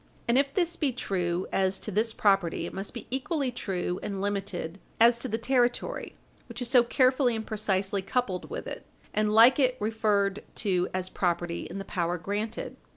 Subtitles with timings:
[0.27, 4.19] And if this be true as to this property, it must be equally true and
[4.19, 6.15] limited as to the territory,
[6.49, 8.83] which is so carefully and precisely coupled with it
[9.13, 12.77] and like it referred to as property in the power granted.